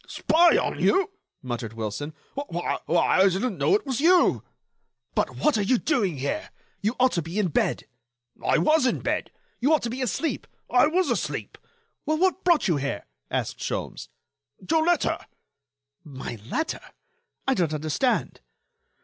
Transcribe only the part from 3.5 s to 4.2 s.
know it was